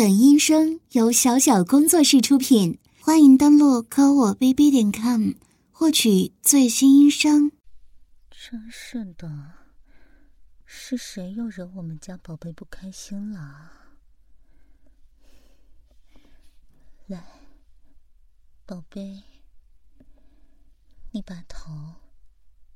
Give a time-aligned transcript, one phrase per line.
[0.00, 5.32] 本音声由小小工作室出品，欢迎登录科我 bb 点 com
[5.70, 7.52] 获取最新音声。
[8.30, 9.28] 真是的，
[10.64, 13.72] 是谁又惹我们家宝贝不开心了？
[17.06, 17.22] 来，
[18.64, 19.22] 宝贝，
[21.10, 21.96] 你把头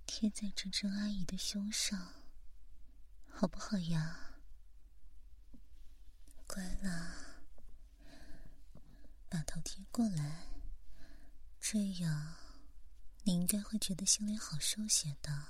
[0.05, 1.99] 贴在珍珍阿姨的胸上，
[3.31, 4.34] 好不好呀？
[6.47, 7.15] 乖啦，
[9.29, 10.47] 把头贴过来，
[11.61, 12.37] 这样
[13.25, 15.47] 你应该会觉得心里好受些的。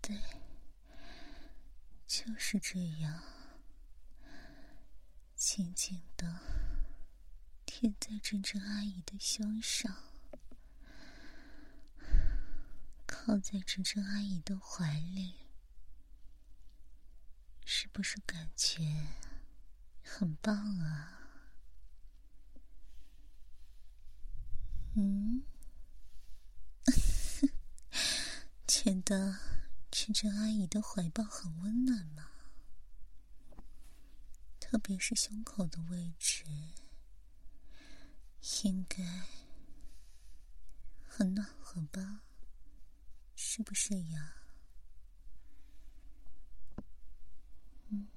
[0.00, 0.20] 对，
[2.06, 3.22] 就是这样，
[5.34, 6.38] 轻轻的
[7.64, 10.11] 贴在珍珍阿姨的胸上。
[13.12, 15.34] 靠在晨晨阿姨的怀里，
[17.62, 19.06] 是不是感觉
[20.02, 21.28] 很棒啊？
[24.96, 25.44] 嗯，
[28.66, 29.38] 觉得
[29.90, 32.30] 晨晨阿姨的怀抱很温暖吗？
[34.58, 36.44] 特别是胸口的位置，
[38.64, 39.04] 应该
[41.06, 42.22] 很暖和吧？
[43.44, 44.34] 是不是呀？
[47.88, 48.08] 嗯，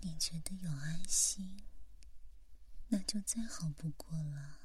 [0.00, 1.64] 你觉得有安心，
[2.88, 4.58] 那就再好不过了。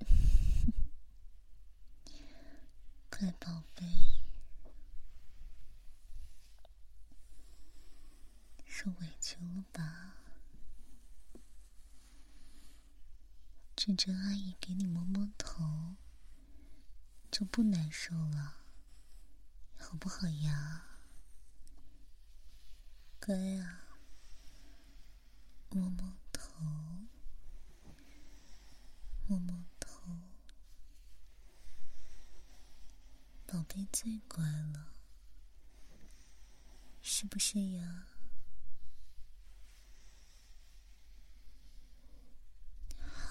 [3.10, 3.86] 乖宝贝，
[8.66, 10.19] 受委屈了吧？
[13.82, 15.96] 珍珍阿姨给你摸摸头，
[17.30, 18.66] 就不难受了，
[19.78, 20.84] 好不好呀？
[23.18, 23.80] 乖啊，
[25.70, 26.62] 摸摸头，
[29.26, 30.02] 摸摸头，
[33.46, 34.44] 宝贝最乖
[34.74, 34.92] 了，
[37.00, 38.08] 是不是呀？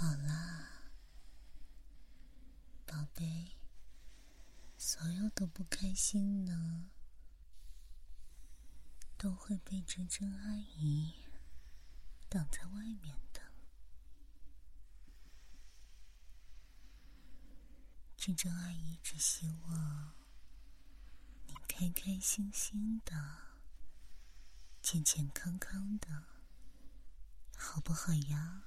[0.01, 0.85] 好啦，
[2.85, 3.57] 宝贝，
[4.77, 6.89] 所有的不开心呢，
[9.17, 11.25] 都会被珍珍阿姨
[12.29, 13.41] 挡在外面的。
[18.15, 20.13] 珍珍阿姨只希望
[21.45, 23.13] 你开开心心的、
[24.81, 26.23] 健健康康的，
[27.57, 28.63] 好不好呀？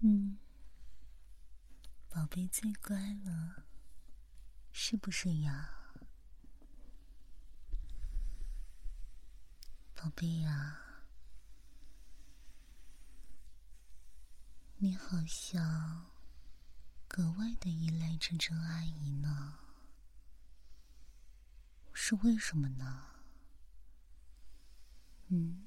[0.00, 0.36] 嗯，
[2.10, 3.64] 宝贝最乖了，
[4.70, 5.70] 是不是呀？
[9.94, 10.78] 宝贝呀，
[14.76, 16.10] 你好像
[17.08, 19.58] 格外的依赖珍珍阿姨呢，
[21.94, 23.06] 是为什么呢？
[25.28, 25.62] 嗯。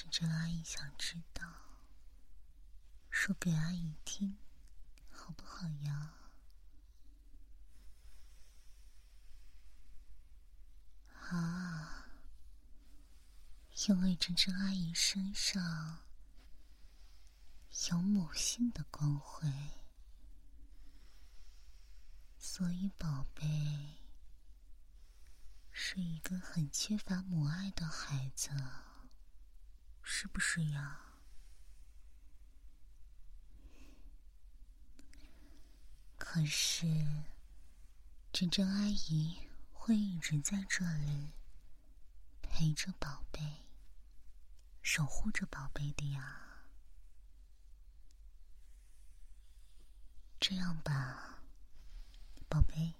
[0.00, 1.44] 珍珍阿姨想知道，
[3.10, 4.38] 说给阿姨听，
[5.10, 6.14] 好不好呀？
[11.28, 12.06] 啊，
[13.86, 15.98] 因为珍珍阿姨身上
[17.90, 19.52] 有母性的光辉，
[22.38, 23.98] 所以宝贝
[25.70, 28.48] 是一个很缺乏母爱的孩子。
[30.12, 31.00] 是不是呀？
[36.18, 37.24] 可是，
[38.32, 39.38] 珍珍阿姨
[39.72, 41.30] 会一直在这里
[42.42, 43.64] 陪着宝贝，
[44.82, 46.64] 守护着宝贝的呀。
[50.40, 51.38] 这样吧，
[52.48, 52.94] 宝贝，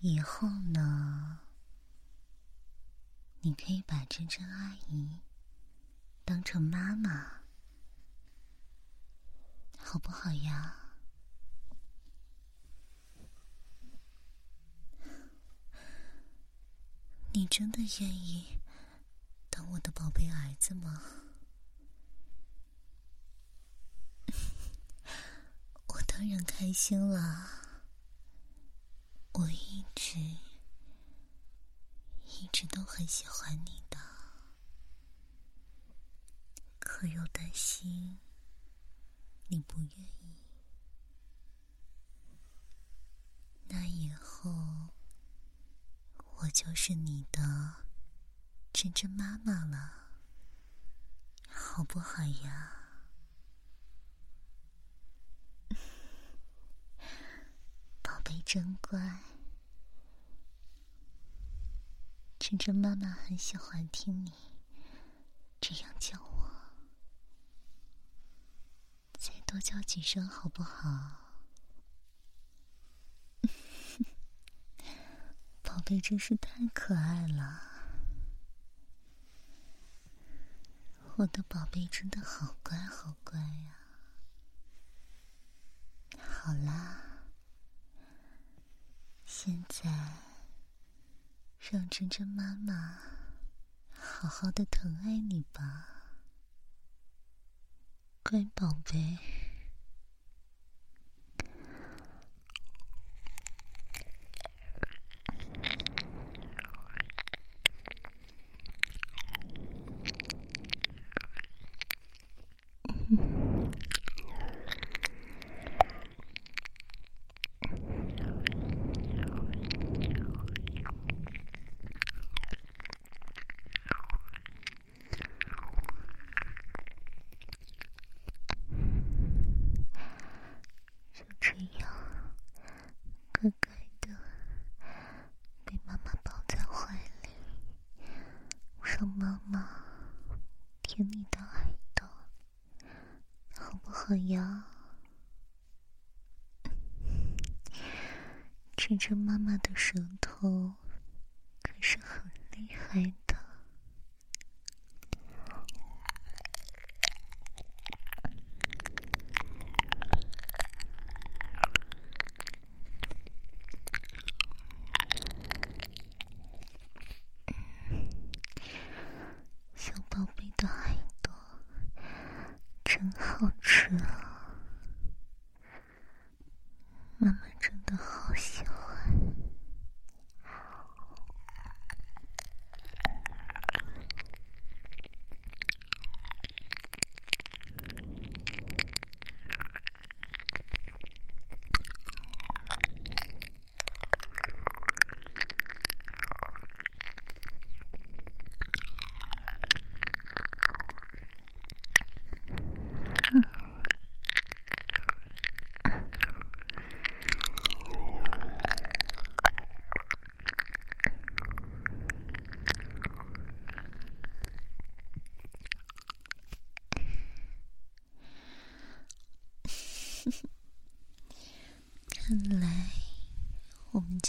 [0.00, 1.38] 以后呢？
[3.42, 5.16] 你可以把珍珍阿姨
[6.30, 7.40] 当成妈妈，
[9.76, 10.76] 好不好呀？
[17.32, 18.60] 你真的愿意
[19.50, 21.02] 当我的宝贝儿子吗？
[25.88, 27.50] 我当然开心了，
[29.32, 30.16] 我一直。
[32.24, 33.98] 一直都很喜欢你的，
[37.00, 38.18] 可又担心
[39.48, 40.44] 你不愿意，
[43.68, 44.90] 那以后
[46.36, 47.86] 我就是你的
[48.70, 50.10] 真真妈妈了，
[51.48, 53.00] 好不好呀？
[58.02, 59.20] 宝贝真乖，
[62.38, 64.30] 真真妈妈很喜欢听你
[65.62, 66.50] 这样叫我，
[69.18, 71.16] 再多叫几声好不好？
[75.60, 77.60] 宝贝真是太可爱了，
[81.16, 83.74] 我的宝贝真的好乖好乖呀！
[86.16, 87.24] 好啦。
[89.26, 89.90] 现在，
[91.58, 93.00] 让真真妈妈
[93.90, 95.99] 好好的疼爱你吧，
[98.30, 99.49] 乖宝贝。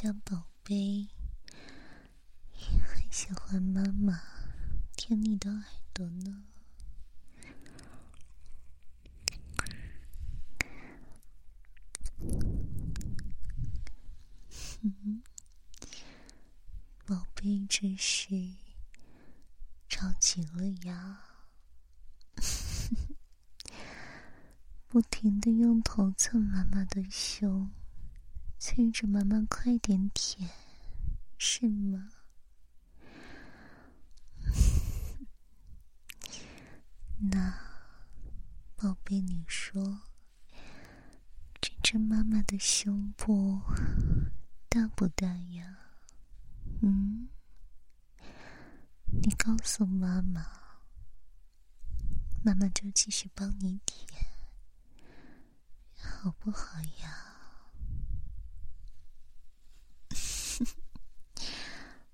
[0.02, 0.76] 家宝贝
[2.56, 4.20] 也很喜欢妈妈
[4.96, 5.64] 舔你的耳
[5.94, 6.44] 朵呢。
[17.06, 18.56] 宝贝真是
[19.88, 21.20] 着急了呀！
[24.90, 27.70] 不停的用头蹭妈妈的胸，
[28.74, 30.50] 催着妈妈快点舔，
[31.38, 32.10] 是吗？
[37.20, 37.54] 那
[38.78, 40.04] 宝贝，你说，
[41.60, 43.60] 真真妈妈的胸部
[44.70, 45.78] 大不大呀？
[46.82, 47.28] 嗯，
[49.22, 50.48] 你告诉妈妈，
[52.42, 54.08] 妈妈就继续帮你舔。
[55.98, 57.28] 好不好呀？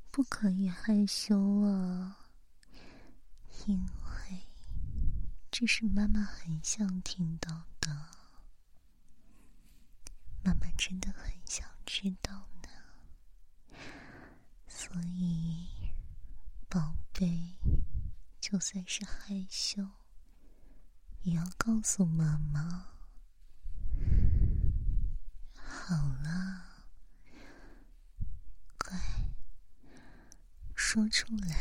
[0.10, 2.30] 不可以害羞啊，
[3.66, 4.48] 因为
[5.52, 7.90] 这是妈妈很想听到的，
[10.46, 13.78] 妈妈真的很想知道呢。
[14.70, 15.68] 所以，
[16.70, 17.58] 宝贝，
[18.40, 19.86] 就算是害羞，
[21.24, 22.94] 也要告诉妈妈。
[25.54, 26.67] 好了，
[30.90, 31.58] 说出来，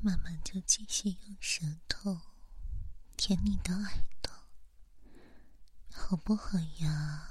[0.00, 2.22] 妈妈就继续用舌头
[3.18, 4.32] 舔你的耳朵，
[5.92, 7.28] 好不好呀？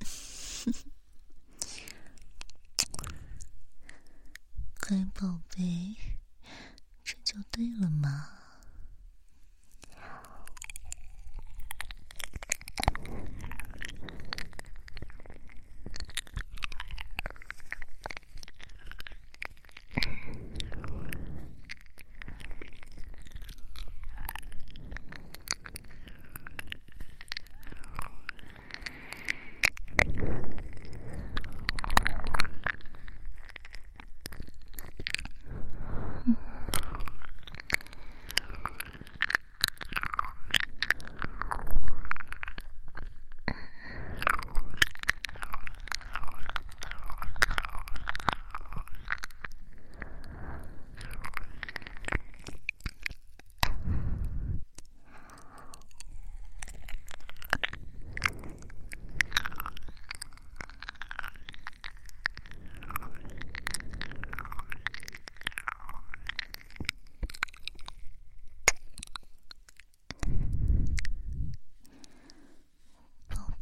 [4.80, 5.94] 乖宝贝，
[7.04, 8.38] 这就对了嘛。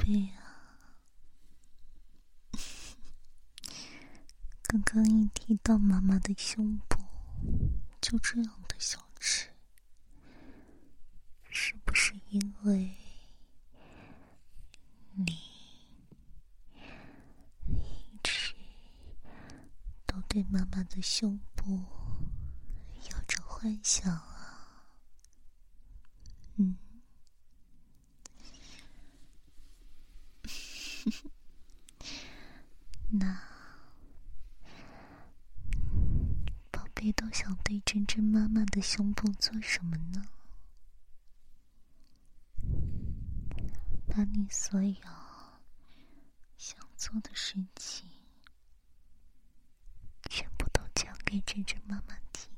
[0.02, 0.32] 对呀，
[4.62, 6.98] 刚刚一提到妈妈的胸部，
[8.00, 9.50] 就这样的小吃，
[11.48, 12.96] 是不是因为
[15.14, 15.32] 你
[17.68, 18.52] 一直
[20.06, 21.84] 都对妈妈的胸部
[23.08, 24.88] 有着幻想啊？
[26.56, 26.76] 嗯。
[33.12, 33.40] 那
[36.70, 40.24] 宝贝都想对珍珍妈妈的胸部做什么呢？
[44.08, 45.00] 把你所有
[46.58, 48.10] 想做的事情
[50.28, 52.50] 全部都讲给珍珍妈妈听，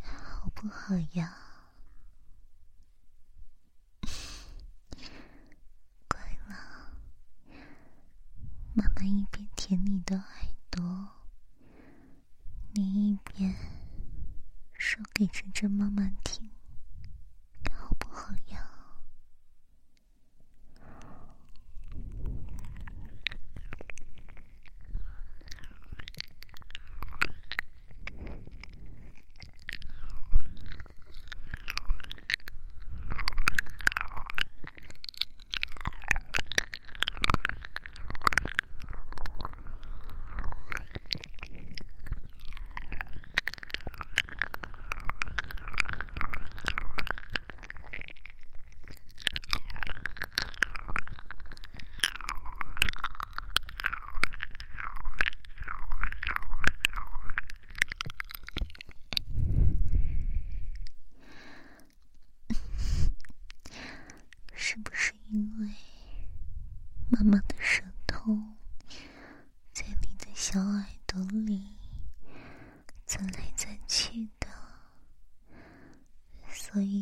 [0.00, 1.36] 好不好呀？
[8.72, 10.26] 妈妈一边舔你的耳
[10.70, 11.13] 朵，
[12.76, 13.54] 你一边
[14.72, 16.50] 说给珍珍妈妈听，
[17.70, 18.68] 好不好呀？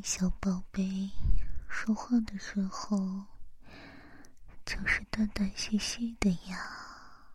[0.05, 1.11] 小宝贝，
[1.69, 2.99] 说话的时候
[4.67, 7.27] 就是断断续续的呀，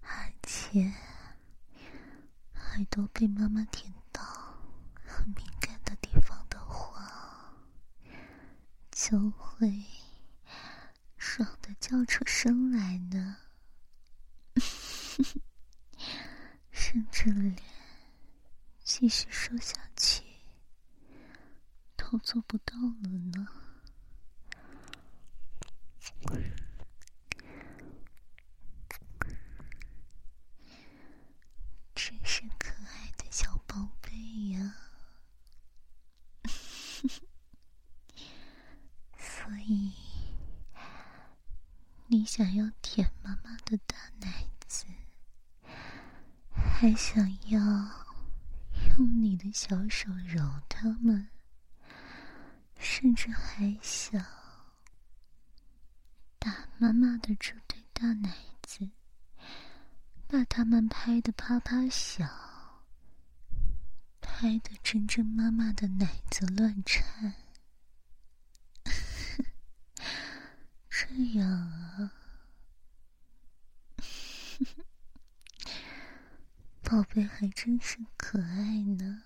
[0.00, 0.94] 而且
[2.54, 4.22] 耳朵被妈妈舔到
[5.04, 7.54] 很敏感的地方的话，
[8.90, 9.84] 就会
[11.18, 13.36] 爽的叫出声来呢，
[16.72, 17.54] 甚至连。
[18.82, 20.22] 继续说下去，
[22.16, 23.46] 都做不到了呢。
[31.94, 34.76] 真是可爱的小宝贝呀！
[39.18, 39.92] 所以，
[42.06, 44.86] 你想要舔妈妈的大奶子，
[46.54, 48.06] 还想要？
[48.98, 51.28] 用你的小手揉它们，
[52.88, 54.24] 甚至还想
[56.38, 58.88] 打妈妈的这对大奶子，
[60.28, 62.30] 把他们拍的啪啪响，
[64.20, 67.34] 拍的真真妈妈的奶子乱颤。
[70.88, 72.12] 这样啊。
[76.82, 79.24] 宝贝还真是可爱呢，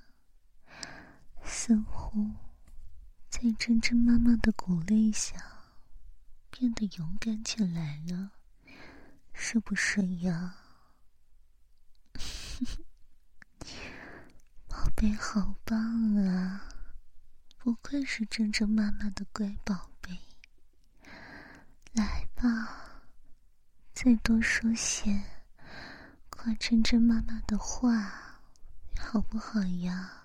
[1.45, 2.31] 似乎
[3.31, 5.35] 在珍珍妈妈的鼓励下，
[6.51, 8.33] 变得勇敢起来了，
[9.33, 10.57] 是不是呀？
[14.69, 16.69] 宝贝好棒啊！
[17.57, 20.19] 不愧是真真妈妈的乖宝贝。
[21.93, 23.03] 来吧，
[23.95, 25.23] 再多说些
[26.29, 28.43] 夸真真妈妈的话，
[28.99, 30.17] 好不好呀？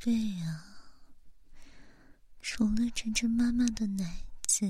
[0.00, 0.62] 对呀，
[2.42, 4.66] 除了真真妈妈的奶子，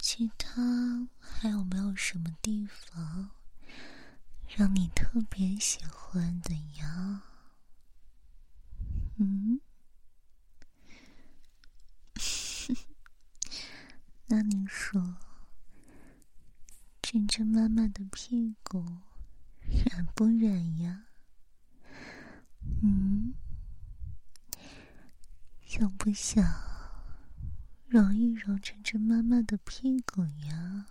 [0.00, 3.30] 其他还有没有什么地方
[4.48, 7.22] 让你特别喜欢的呀？
[9.18, 9.60] 嗯，
[14.26, 15.14] 那你说，
[17.00, 18.84] 真真妈妈的屁股
[19.86, 21.04] 软不软呀？
[22.82, 23.32] 嗯。
[26.22, 26.44] 想
[27.88, 30.86] 揉一揉晨晨妈妈的屁股呀？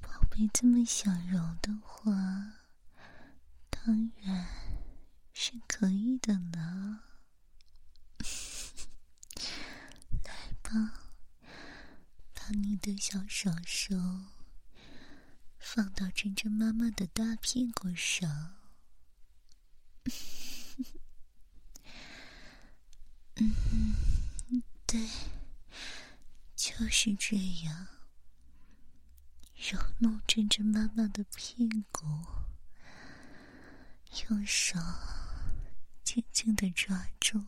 [0.00, 2.12] 宝贝这么想揉的话，
[3.70, 4.46] 当然
[5.34, 7.00] 是可以的呢。
[12.34, 13.94] 把你的小手手
[15.70, 18.56] 放到真真妈妈的大屁股上，
[23.36, 23.54] 嗯，
[24.86, 25.06] 对，
[26.56, 27.86] 就是这样，
[29.54, 32.06] 揉弄真真妈妈的屁股，
[34.30, 34.78] 用手
[36.02, 37.44] 轻轻的抓住。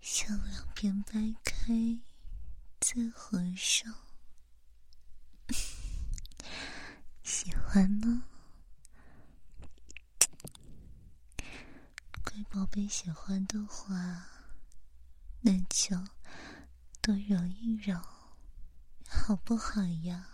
[0.00, 1.98] 向两边掰开，
[2.78, 4.03] 再合上。
[7.24, 8.24] 喜欢吗？
[12.22, 14.26] 乖宝贝，喜欢的话，
[15.40, 15.96] 那就
[17.00, 17.98] 多揉一揉，
[19.08, 20.28] 好不好呀？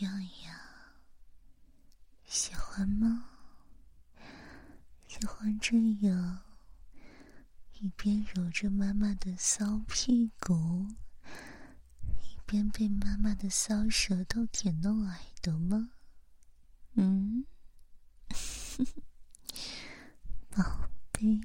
[0.00, 0.94] 样呀，
[2.24, 3.28] 喜欢吗？
[5.06, 6.40] 喜欢这样
[7.74, 10.88] 一边揉着妈妈的骚屁股，
[12.24, 15.90] 一边被妈妈的骚舌头舔弄耳朵吗？
[16.94, 17.46] 嗯，
[20.50, 21.40] 宝贝，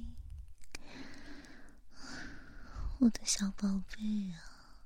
[2.98, 4.82] 我的小宝贝啊，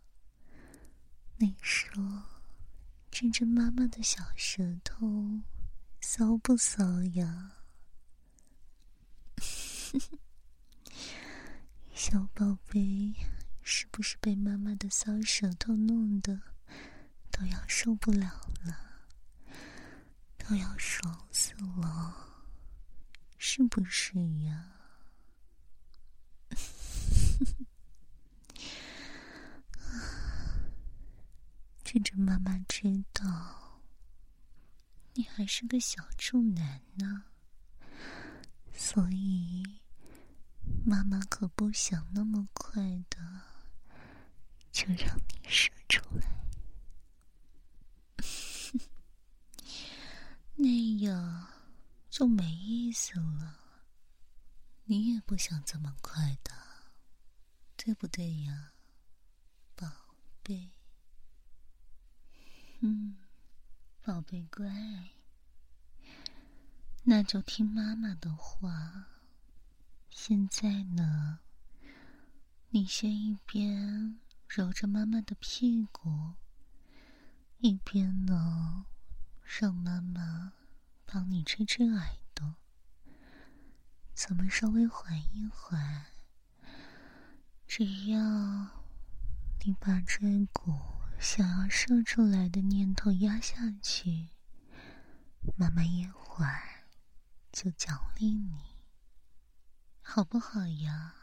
[1.38, 2.24] 你说。
[3.10, 5.42] 真真妈妈的小舌头
[6.00, 7.52] 骚不骚呀？
[12.04, 13.14] 小宝贝，
[13.62, 16.36] 是不是被妈妈的骚舌头弄得
[17.30, 18.26] 都要受不了
[18.64, 19.06] 了，
[20.36, 22.42] 都要爽死了，
[23.38, 24.72] 是不是呀？
[31.84, 33.80] 趁着妈妈知道
[35.14, 37.26] 你还是个小处男呢，
[38.74, 39.81] 所以
[40.84, 43.16] 妈妈可不想那么快的
[44.72, 46.44] 就让你射出来，
[50.56, 50.68] 那
[50.98, 51.46] 样
[52.10, 53.60] 就没意思了。
[54.84, 56.52] 你也不想这么快的，
[57.76, 58.72] 对不对呀，
[59.76, 59.88] 宝
[60.42, 60.72] 贝？
[62.80, 63.16] 嗯，
[64.02, 65.10] 宝贝乖，
[67.04, 69.11] 那就听妈妈的话。
[70.14, 71.40] 现在呢，
[72.68, 76.34] 你先一边揉着妈妈的屁股，
[77.58, 78.84] 一边呢，
[79.42, 80.52] 让妈妈
[81.06, 82.56] 帮你吹吹耳朵。
[84.14, 86.04] 咱们稍微缓一缓，
[87.66, 88.18] 只要
[89.64, 90.78] 你把这股
[91.18, 94.28] 想要射出来的念头压下去，
[95.56, 96.84] 妈妈一会儿
[97.50, 98.71] 就奖励你，
[100.02, 101.14] 好不好呀？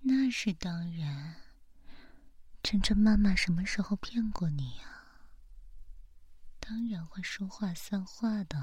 [0.00, 1.36] 那是当然，
[2.62, 4.92] 晨晨妈妈什么时候骗过你呀？
[6.60, 8.58] 当然会说话算话的。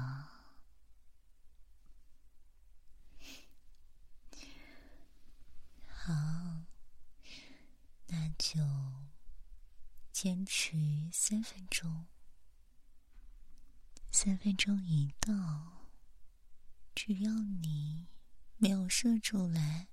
[5.86, 6.12] 好，
[8.08, 8.60] 那就
[10.12, 12.06] 坚持三分钟。
[14.12, 15.73] 三分钟一到，
[16.94, 18.06] 只要你
[18.56, 19.88] 没有射出来，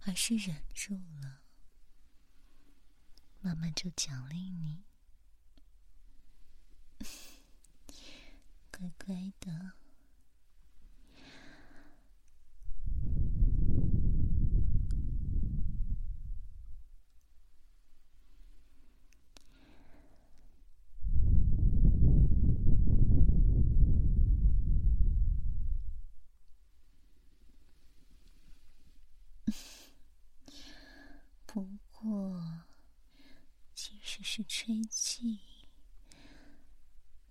[0.00, 1.42] 而是忍住了，
[3.40, 4.82] 妈妈就奖励你，
[8.70, 9.72] 乖乖的。
[31.52, 32.64] 不过，
[33.74, 35.40] 即使是吹气，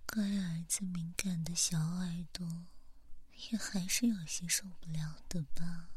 [0.06, 2.48] 乖儿子敏感的小耳朵，
[3.52, 5.90] 也还是有些受不了的吧。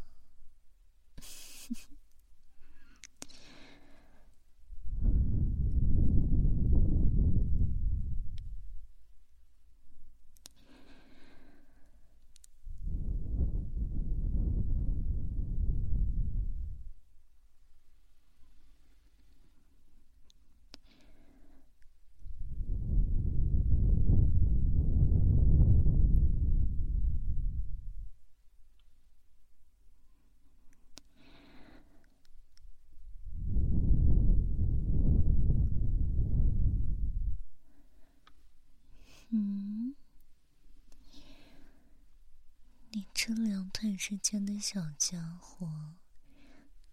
[43.14, 45.94] 这两腿之真的小家伙，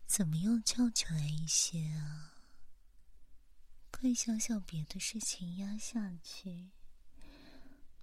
[0.08, 2.34] 怎么又翘起来一些啊？
[3.92, 6.72] 快想想别的事情压下去，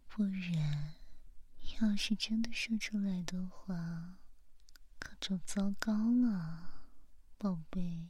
[0.06, 0.94] 不然，
[1.80, 4.18] 要是真的说出来的话，
[5.00, 6.84] 可就糟糕了，
[7.36, 8.08] 宝贝。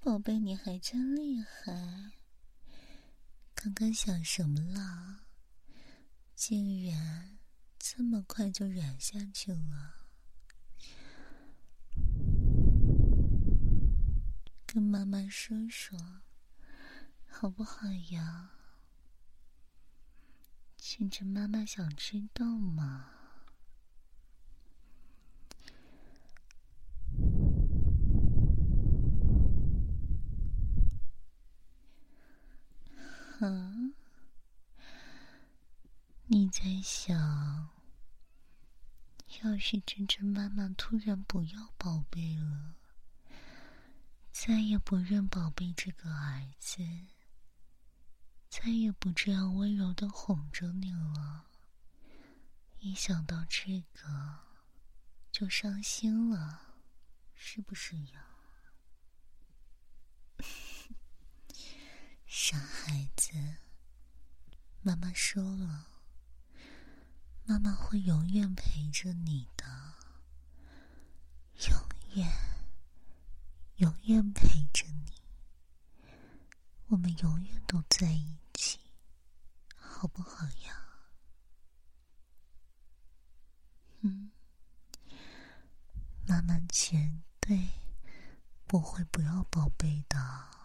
[0.00, 2.12] 宝贝，你还真厉害！
[3.54, 5.26] 刚刚想什么了？
[6.34, 7.38] 竟然
[7.78, 10.08] 这么快就软下去了。
[14.64, 15.98] 跟妈妈说说，
[17.28, 18.52] 好不好呀？
[20.78, 23.13] 趁着妈妈想知道嘛。
[33.46, 33.92] 嗯，
[36.28, 37.68] 你在想，
[39.42, 42.74] 要是真真妈妈突然不要宝贝了，
[44.32, 46.82] 再也不认宝贝这个儿子，
[48.48, 51.44] 再也不这样温柔的哄着你了，
[52.78, 54.38] 一想到这个
[55.30, 56.78] 就伤心了，
[57.34, 58.24] 是不是呀？
[62.36, 63.32] 傻孩子，
[64.82, 65.86] 妈妈说了，
[67.44, 69.64] 妈妈会永远陪着你的，
[71.70, 72.28] 永远，
[73.76, 75.12] 永远陪着你，
[76.88, 78.80] 我们永远都在一起，
[79.76, 80.88] 好不好呀？
[84.00, 84.32] 嗯，
[86.26, 87.68] 妈妈绝对
[88.66, 90.63] 不会不要宝贝的。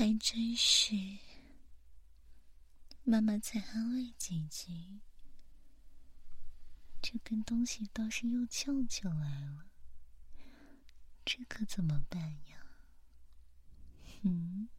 [0.00, 0.96] 还真是，
[3.04, 5.02] 妈妈在安慰几句，
[7.02, 9.66] 这根东西倒是又翘起来了，
[11.22, 12.64] 这可怎么办呀？
[14.22, 14.70] 嗯，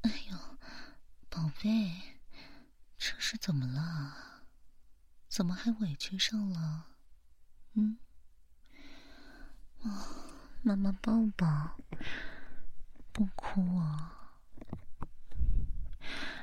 [0.00, 0.58] 哎呦，
[1.28, 2.16] 宝贝，
[2.96, 4.46] 这是怎么了？
[5.28, 6.96] 怎么还委屈上了？
[7.74, 7.98] 嗯，
[9.80, 11.78] 哦，妈妈抱抱，
[13.14, 14.42] 不哭啊！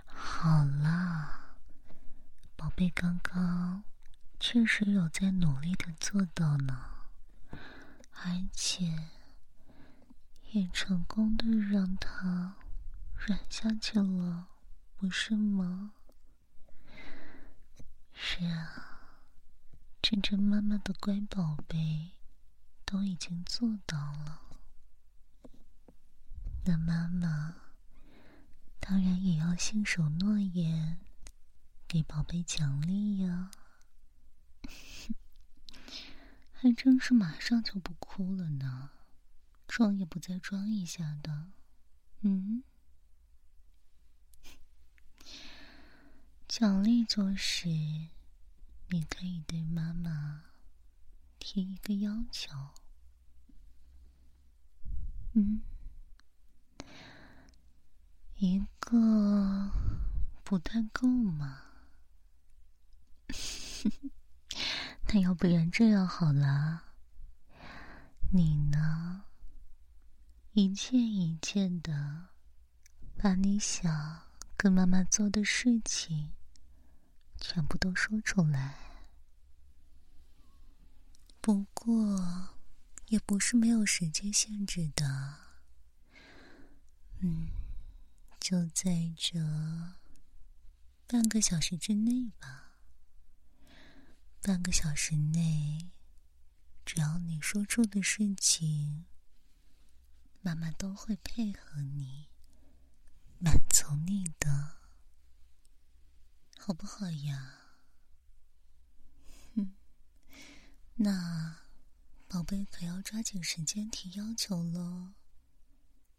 [0.08, 1.58] 好啦，
[2.56, 3.84] 宝贝，刚刚
[4.40, 6.82] 确实有在努力的做到呢，
[8.24, 9.10] 而且。
[10.54, 12.56] 也成功的让他
[13.16, 14.50] 软下去了，
[14.98, 15.94] 不是吗？
[18.14, 19.00] 是啊，
[20.02, 22.12] 真真妈妈的乖宝贝
[22.84, 24.42] 都已经做到了，
[26.64, 27.56] 那妈妈
[28.80, 31.00] 当然也要信守诺言，
[31.88, 33.52] 给宝贝奖励呀。
[36.54, 38.92] 还真是马上就不哭了呢。
[39.68, 41.48] 装也不再装一下的，
[42.22, 42.64] 嗯？
[46.46, 47.70] 奖励就是，
[48.90, 50.44] 你可以对妈妈
[51.40, 52.52] 提一个要求，
[55.34, 55.62] 嗯？
[58.36, 59.72] 一个
[60.52, 61.62] 不太够嘛？
[65.08, 66.84] 那要不然这样好了，
[68.34, 69.24] 你呢？
[70.52, 72.28] 一件一件的，
[73.18, 74.24] 把你想
[74.58, 76.34] 跟妈妈做的事情
[77.40, 78.76] 全部都说出来。
[81.40, 82.50] 不过，
[83.08, 85.34] 也不是没有时间限制的。
[87.20, 87.48] 嗯，
[88.38, 89.40] 就在这
[91.12, 92.78] 半个小时之内吧。
[94.42, 95.92] 半个小时内，
[96.86, 99.08] 只要你说出的事情。
[100.40, 102.30] 妈妈都会配合你，
[103.40, 104.78] 满足你的，
[106.58, 107.58] 好不好呀？
[109.54, 109.76] 哼，
[110.96, 111.66] 那
[112.30, 115.12] 宝贝可要抓紧时间提要求喽。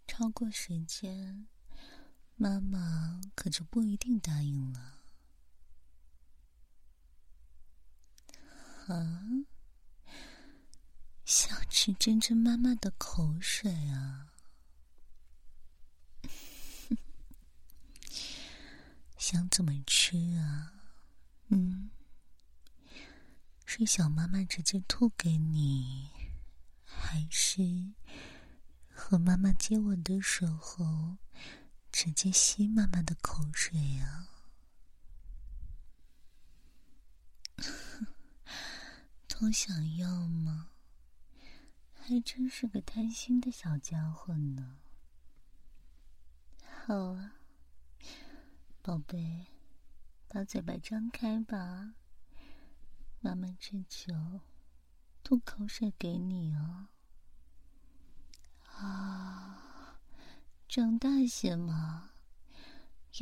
[0.07, 1.49] 超过时间，
[2.37, 4.99] 妈妈可就不一定答应了。
[8.89, 9.23] 啊？
[11.25, 14.33] 想吃真真妈妈的口水啊！
[19.17, 20.75] 想怎么吃啊？
[21.49, 21.91] 嗯，
[23.65, 26.11] 是小妈妈直接吐给你，
[26.85, 27.63] 还是
[28.91, 31.17] 和妈妈接吻的时候
[31.93, 34.29] 直接吸妈妈的口水啊？
[39.29, 40.71] 都想要吗？
[41.93, 44.79] 还真是个贪心的小家伙呢。
[46.65, 47.35] 好啊，
[48.83, 49.47] 宝贝，
[50.27, 51.95] 把嘴巴张开吧，
[53.21, 54.41] 妈妈这就
[55.23, 56.89] 吐口水给你哦。
[58.75, 59.52] 啊，
[60.73, 62.13] 长大些嘛，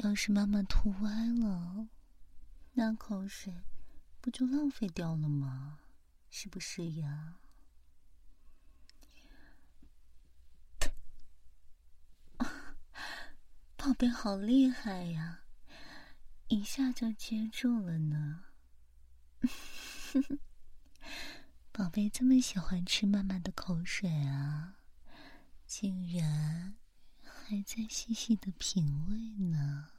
[0.04, 1.88] 要是妈妈吐歪了，
[2.74, 3.64] 那口水
[4.20, 5.80] 不就浪费掉了吗？
[6.30, 7.40] 是不是呀？
[13.76, 15.40] 宝贝好厉害呀，
[16.46, 18.44] 一下就接住了呢。
[21.72, 24.76] 宝贝这么喜欢吃妈妈的口水啊，
[25.66, 26.76] 竟然
[27.50, 29.90] 还在细细的品味呢。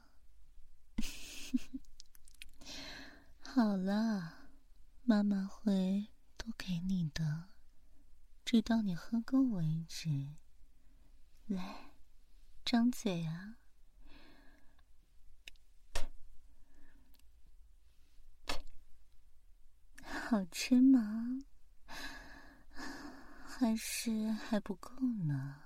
[3.44, 4.48] 好了，
[5.02, 7.50] 妈妈会多给你的，
[8.42, 10.36] 直到你喝够为止。
[11.44, 11.90] 来，
[12.64, 13.58] 张嘴啊！
[20.02, 21.44] 好吃吗？
[23.44, 24.90] 还是还不够
[25.26, 25.61] 呢？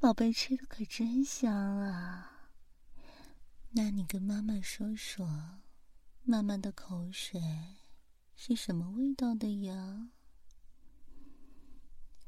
[0.00, 2.50] 宝贝吃的可真香啊！
[3.70, 5.58] 那你跟妈妈说说，
[6.22, 7.40] 妈妈的口水
[8.36, 10.10] 是什么味道的呀？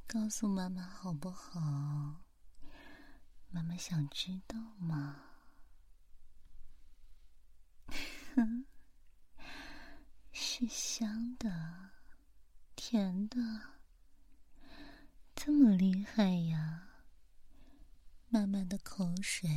[0.09, 2.24] 告诉妈妈好不好？
[3.50, 5.22] 妈妈想知道吗？
[8.35, 8.66] 哼，
[10.33, 11.90] 是香的，
[12.74, 13.38] 甜的，
[15.37, 16.88] 这么厉害呀！
[18.32, 19.50] 妈妈的口水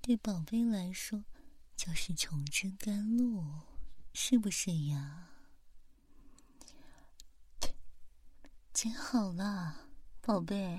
[0.00, 1.24] 对宝贝来说
[1.76, 3.44] 就是琼脂甘露，
[4.14, 5.30] 是不是呀？
[8.72, 9.88] 接好了，
[10.20, 10.78] 宝贝。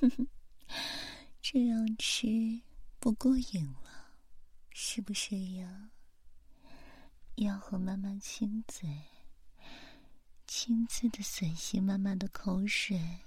[1.42, 2.62] 这样吃
[2.98, 4.14] 不过瘾了，
[4.70, 5.90] 是不是呀？
[7.34, 8.88] 要和妈妈亲嘴。
[10.54, 13.20] 亲自的吮吸妈妈的口水，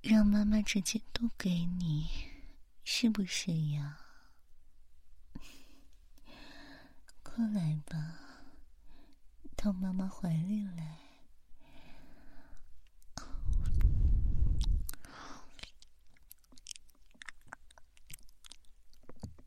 [0.00, 2.08] 让妈妈直接都给你，
[2.84, 3.98] 是不是呀？
[7.22, 8.16] 过来吧，
[9.54, 10.96] 到妈妈怀里来。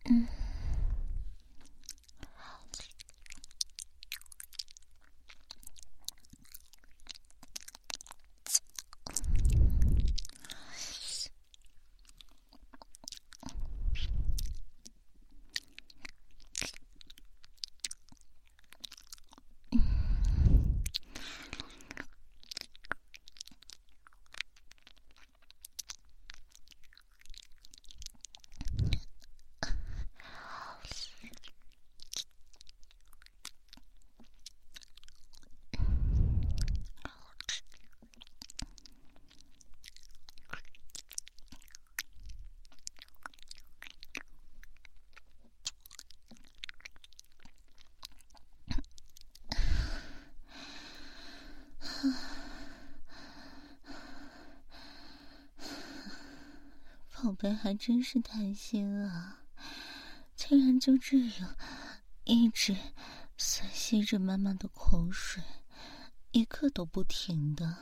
[0.06, 0.28] 嗯。
[57.22, 59.42] 宝贝还真是贪心啊！
[60.36, 61.56] 竟然就这样
[62.24, 62.76] 一直
[63.38, 65.44] 吮吸着妈妈的口水，
[66.32, 67.78] 一刻都不停的，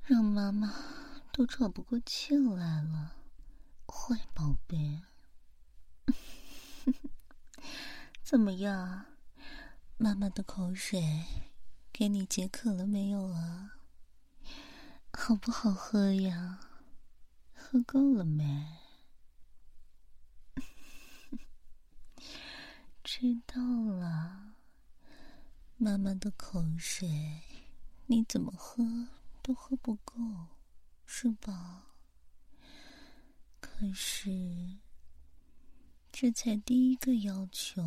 [0.00, 0.74] 让妈妈
[1.34, 3.12] 都喘不过气来了。
[3.86, 5.02] 坏宝贝，
[8.24, 9.04] 怎么样？
[9.98, 11.26] 妈妈的口水
[11.92, 13.72] 给你解渴了没有啊？
[15.12, 16.71] 好不好喝呀？
[17.72, 18.66] 喝够了没？
[23.02, 24.56] 知道了。
[25.78, 27.40] 妈妈的口水，
[28.04, 28.84] 你怎么喝
[29.40, 30.14] 都喝不够，
[31.06, 31.86] 是吧？
[33.58, 34.76] 可是，
[36.12, 37.82] 这才第一个要求。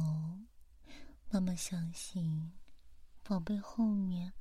[1.29, 2.53] 妈妈相信，
[3.21, 4.33] 宝贝后面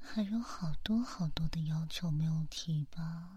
[0.00, 3.36] 还有好多好多的要求没有提吧。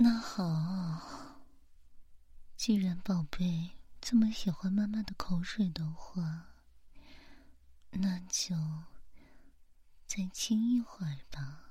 [0.00, 1.34] 那好，
[2.56, 6.46] 既然宝贝这么喜欢妈妈的口水的话，
[7.90, 8.54] 那就
[10.06, 11.67] 再亲一会儿吧。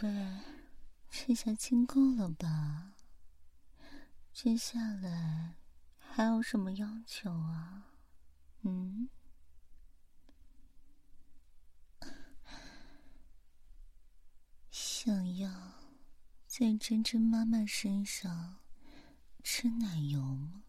[0.00, 0.08] 宝贝，
[1.10, 2.92] 这下亲够了吧？
[4.32, 5.56] 接下来
[5.98, 7.96] 还有什么要求啊？
[8.62, 9.08] 嗯？
[14.70, 15.50] 想要
[16.46, 18.58] 在珍珍妈妈身上
[19.42, 20.62] 吃奶油吗？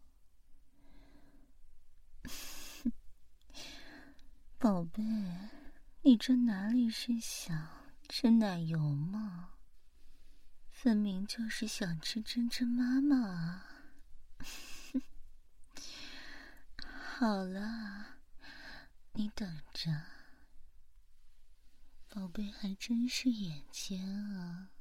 [4.57, 5.03] 宝贝，
[6.01, 7.78] 你这哪里是想？
[8.11, 9.51] 吃奶油嘛，
[10.71, 13.67] 分明就是想吃珍珍妈妈啊！
[16.83, 18.17] 好了，
[19.13, 20.05] 你等着，
[22.09, 24.03] 宝贝还真是眼尖
[24.35, 24.71] 啊，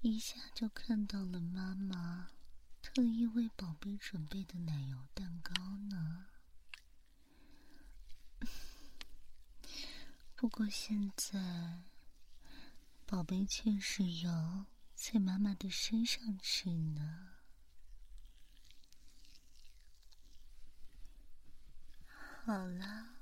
[0.00, 2.28] 一下就看到了妈妈
[2.80, 5.52] 特意为宝贝准备的奶油蛋糕
[5.90, 6.26] 呢。
[10.36, 11.82] 不过现在，
[13.06, 17.34] 宝贝确实有在妈妈的身上吃呢。
[22.44, 23.16] 好了，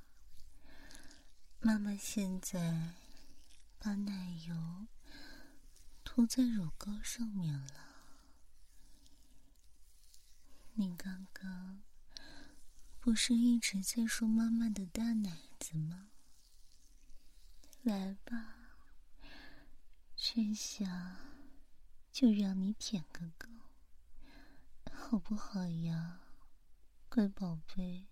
[1.61, 2.95] 妈妈现在
[3.78, 4.87] 把奶油
[6.03, 7.93] 涂在乳沟上面了。
[10.74, 11.83] 你刚刚
[12.99, 16.09] 不是一直在说妈妈的大奶子吗？
[17.83, 18.61] 来吧，
[20.24, 21.16] 真想
[22.12, 23.48] 就让你舔个够，
[24.92, 26.20] 好不好呀，
[27.08, 28.06] 乖宝贝？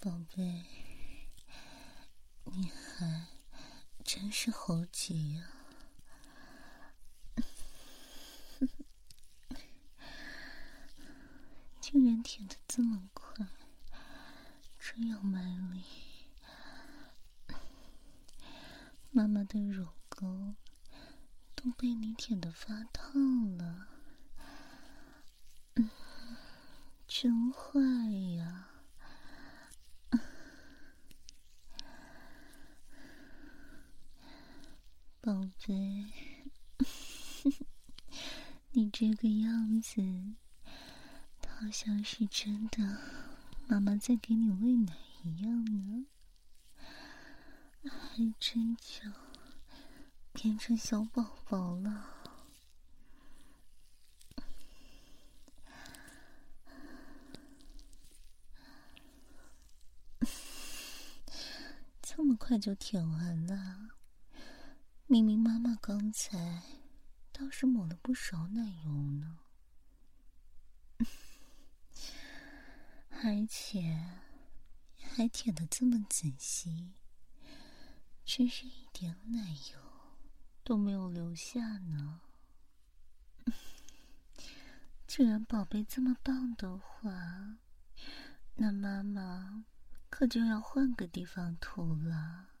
[0.00, 0.66] 宝贝，
[2.56, 3.26] 你还
[4.04, 5.44] 真是猴急呀！
[11.80, 13.46] 竟然舔的这么快，
[14.76, 15.40] 真要卖
[15.72, 15.84] 力，
[19.12, 20.56] 妈妈的乳沟
[21.54, 23.86] 都被你舔的发烫了，
[27.06, 27.78] 真坏
[28.36, 28.70] 呀！
[35.20, 36.12] 宝贝，
[38.72, 40.02] 你这个样子，
[41.46, 42.98] 好像是真的，
[43.68, 44.92] 妈妈在给你喂奶
[45.22, 46.06] 一样呢，
[47.84, 49.08] 还真巧
[50.32, 52.08] 变成小宝宝了。
[62.02, 63.90] 这么快就舔完了？
[65.06, 66.64] 明明妈妈刚才
[67.36, 69.40] 倒是抹了不少奶油呢，
[73.10, 74.22] 而且
[74.96, 76.92] 还舔的这么仔细，
[78.24, 79.80] 真是一点奶油
[80.62, 82.20] 都没有留下呢。
[85.08, 87.58] 既然宝贝这么棒的话，
[88.54, 89.64] 那妈妈
[90.08, 92.53] 可就要换个地方涂了。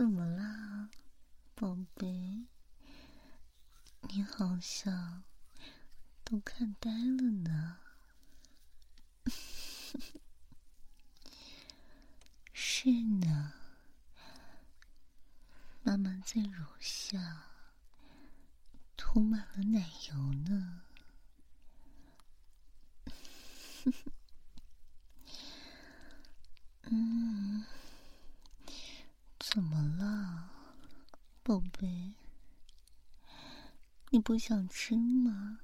[0.00, 0.88] 怎么啦，
[1.54, 2.46] 宝贝？
[4.08, 5.24] 你好像
[6.24, 7.76] 都看呆了呢。
[12.54, 13.52] 是呢，
[15.82, 17.50] 妈妈在乳下
[18.96, 20.80] 涂满了奶油呢。
[26.90, 27.79] 嗯。
[29.52, 30.48] 怎么了，
[31.42, 32.14] 宝贝？
[34.10, 35.58] 你不想吃吗？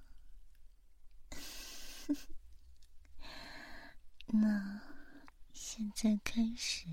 [4.26, 4.80] 那
[5.52, 6.88] 现在开始，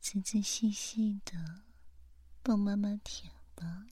[0.00, 1.62] 仔仔细细的
[2.42, 3.86] 帮妈妈舔吧。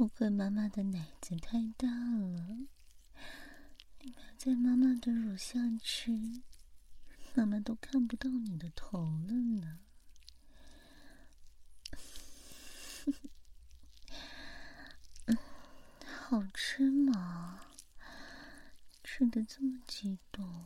[0.00, 2.56] 都怪妈妈的奶子太大了，
[3.98, 6.40] 你埋在妈妈的乳下吃，
[7.34, 9.78] 妈妈都看不到你的头了呢。
[16.02, 17.60] 好吃吗？
[19.04, 20.64] 吃的这么激动？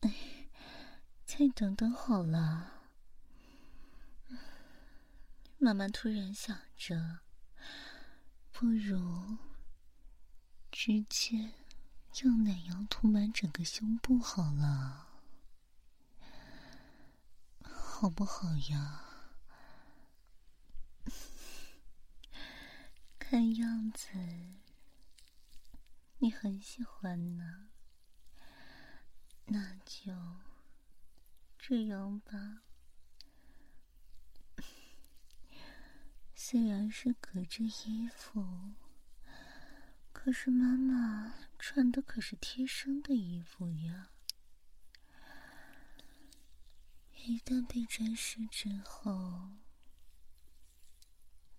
[0.00, 0.48] 哎，
[1.24, 2.75] 再等等好了。
[5.58, 7.20] 妈妈突然想着，
[8.52, 9.38] 不如
[10.70, 11.54] 直接
[12.22, 15.08] 用奶油涂满整个胸部好了，
[17.62, 19.02] 好不好呀？
[23.18, 24.08] 看样子
[26.18, 27.70] 你很喜欢呢，
[29.46, 30.12] 那就
[31.58, 32.62] 这样吧。
[36.38, 38.74] 虽然是隔着衣服，
[40.12, 44.10] 可是妈妈穿的可是贴身的衣服呀。
[47.24, 49.52] 一旦被沾湿之后，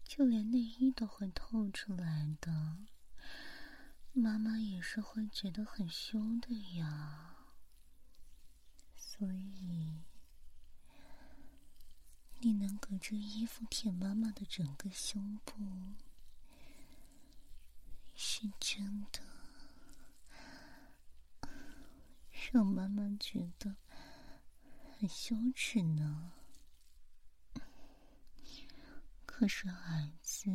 [0.03, 2.77] 就连内衣都会透出来的。
[4.13, 7.35] 妈妈也是会觉得很羞的呀。
[8.95, 10.03] 所以，
[12.39, 15.53] 你能隔着衣服舔妈妈的整个胸部，
[18.15, 19.21] 是真的
[22.51, 23.75] 让妈妈觉得。
[24.99, 26.31] 很羞耻呢，
[29.27, 30.49] 可是儿子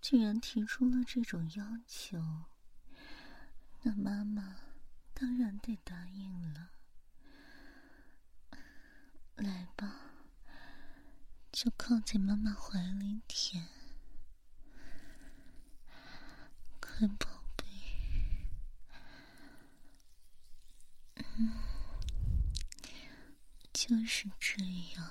[0.00, 2.46] 竟然提出了这种要求，
[3.82, 4.56] 那妈妈
[5.12, 6.70] 当然得答应了。
[9.36, 10.09] 来吧，
[11.52, 13.68] 就靠在妈妈怀里舔，
[16.80, 17.26] 乖宝
[17.56, 17.64] 贝，
[21.38, 21.52] 嗯。
[23.72, 24.62] 就是这
[24.94, 25.10] 样，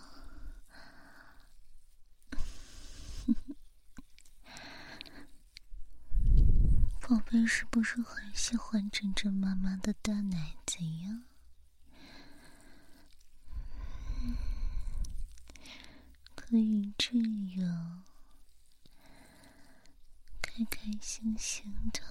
[7.02, 11.24] 宝贝是不是很喜欢枕着妈妈的大奶子呀？
[16.50, 17.16] 可以这
[17.62, 18.04] 样
[20.42, 22.02] 开开心心的、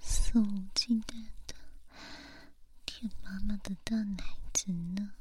[0.00, 1.56] 肆无忌惮的
[2.86, 5.14] 舔妈妈的大奶子呢？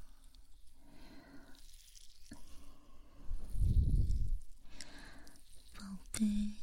[5.74, 6.53] 宝贝，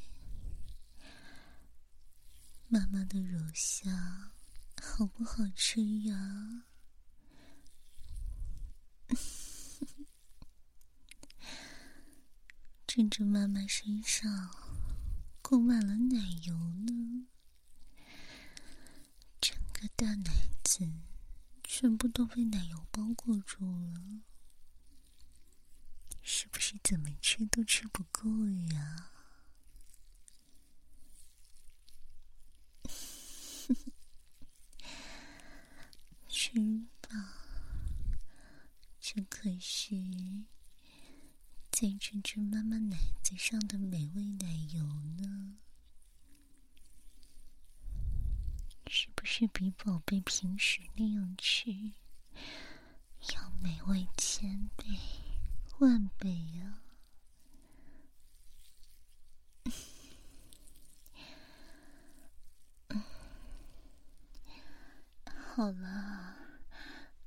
[2.69, 4.31] 妈妈的乳香
[4.81, 6.63] 好不好吃呀？
[12.99, 14.51] 趁着妈妈身上
[15.41, 17.29] 裹满了奶油呢，
[19.41, 20.85] 整个大奶子
[21.63, 24.03] 全部都被奶油包裹住了，
[26.25, 28.29] 是不是怎么吃都吃不够
[28.73, 29.13] 呀？
[36.27, 36.51] 吃
[37.01, 37.45] 吧，
[38.99, 39.95] 这可是
[41.81, 44.83] 在吃吃妈妈奶子上的美味奶油
[45.23, 45.55] 呢，
[48.89, 51.71] 是不是比宝贝平时那样吃
[53.33, 54.85] 要美味千倍
[55.79, 56.81] 万倍呀？
[65.55, 66.35] 好了，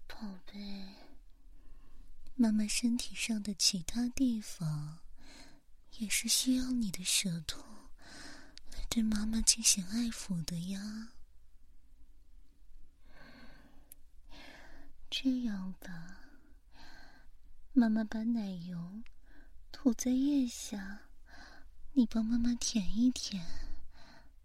[0.10, 0.60] 宝贝。
[2.42, 4.98] 妈妈身体上的其他地方，
[6.00, 7.62] 也是需要你的舌头
[8.72, 11.10] 来对妈妈进行爱抚的呀。
[15.08, 16.18] 这样吧，
[17.74, 19.04] 妈妈把奶油
[19.72, 21.02] 涂在腋下，
[21.94, 23.46] 你帮妈妈舔一舔，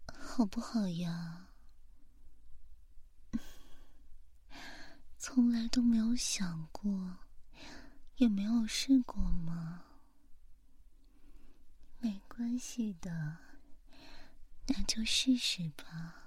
[0.06, 1.46] 好不好呀？
[5.16, 7.20] 从来都没有想过，
[8.16, 9.84] 也没有试过吗？
[11.98, 13.36] 没关系的，
[14.68, 16.22] 那就试试吧。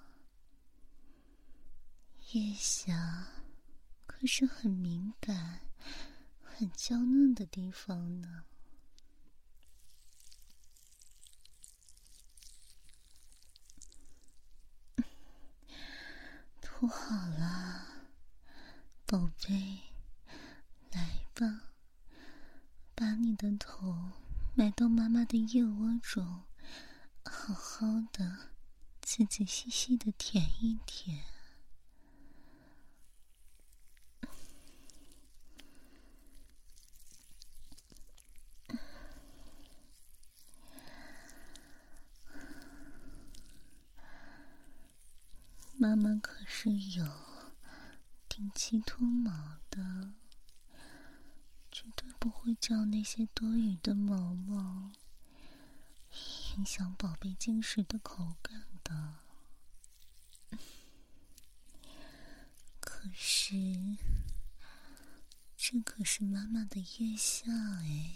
[2.34, 3.28] 腋下
[4.06, 5.62] 可是很敏感、
[6.44, 8.44] 很娇嫩的地方呢。
[16.62, 17.88] 涂好了。
[19.08, 19.80] 宝贝，
[20.92, 21.69] 来吧，
[23.00, 24.12] 把你的头
[24.56, 26.44] 埋到妈妈的腋窝中，
[27.24, 28.50] 好好的，
[29.00, 31.24] 仔仔细细的舔一舔。
[45.78, 47.06] 妈妈可是有。
[48.28, 49.32] 定期脱毛
[49.70, 50.14] 的，
[51.80, 54.92] 绝对不会叫那些多余的毛毛
[56.58, 59.20] 影响宝贝进食的口感的。
[62.82, 63.56] 可是，
[65.56, 68.16] 这可是妈妈的腋下哎，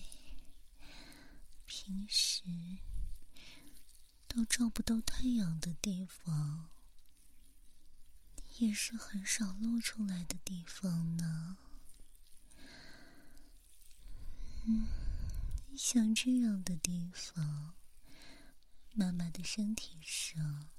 [1.66, 2.43] 平时
[4.28, 6.70] 都照不到太阳的地方。
[8.57, 11.57] 也是很少露出来的地方呢。
[14.66, 14.88] 嗯，
[15.76, 17.74] 像这样的地方，
[18.93, 20.70] 妈妈的身体上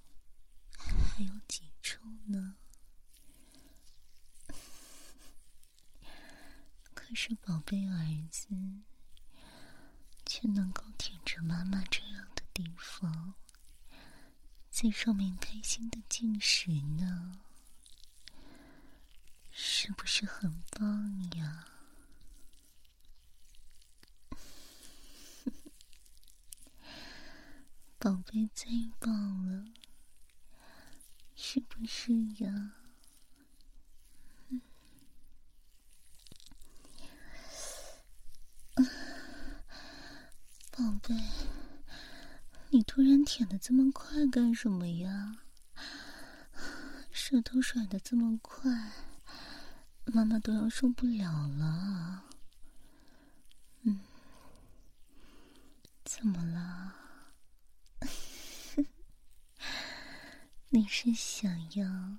[0.78, 2.56] 还有几处呢？
[6.94, 8.48] 可是宝贝儿子，
[10.24, 13.34] 却能够舔着妈妈这样的地方，
[14.70, 17.40] 在上面开心的进食呢？
[19.50, 21.66] 是不是很棒呀？
[28.04, 29.10] 宝贝最棒
[29.46, 29.64] 了，
[31.34, 32.12] 是不是
[32.44, 32.74] 呀？
[40.70, 41.14] 宝贝，
[42.68, 45.38] 你突然舔的这么快干什么呀？
[47.10, 48.92] 舌头甩的这么快，
[50.04, 52.24] 妈妈都要受不了了。
[53.80, 53.98] 嗯，
[56.04, 56.83] 怎么了？
[60.74, 62.18] 你是想要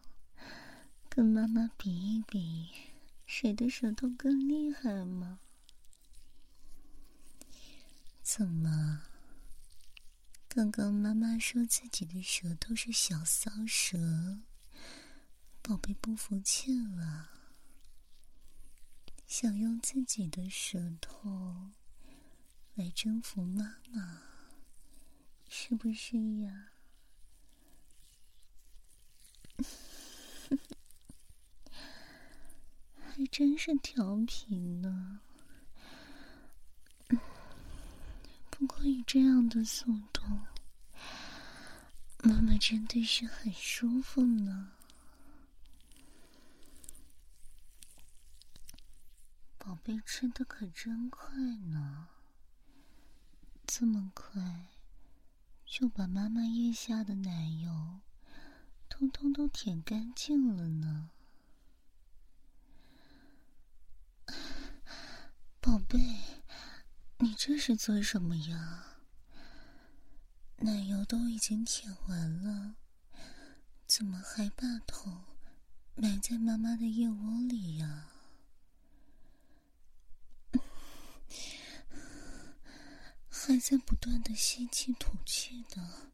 [1.09, 2.69] 跟妈妈比一比，
[3.25, 5.39] 谁的舌头更厉害吗？
[8.23, 9.01] 怎么？
[10.47, 14.39] 刚刚妈妈说自己的舌头是小骚舌，
[15.61, 17.31] 宝贝不服气了，
[19.27, 21.71] 想用自己的舌头
[22.75, 24.21] 来征服妈妈，
[25.49, 26.69] 是不是呀？
[33.17, 35.21] 还真是调皮呢。
[38.49, 40.21] 不过以这样的速度，
[42.23, 44.73] 妈妈真的是很舒服呢。
[49.57, 52.09] 宝贝吃的可真快呢，
[53.65, 54.67] 这么快
[55.65, 58.01] 就把妈妈腋下的奶油
[58.89, 61.11] 通通都舔干净了呢。
[65.65, 65.99] 宝贝。
[67.17, 68.99] 你这是做什么呀？
[70.57, 72.75] 奶油都已经舔完了，
[73.87, 75.23] 怎么还把头
[75.95, 78.11] 埋在妈妈的腋窝里呀？
[83.27, 86.11] 还在不断的吸气吐气的，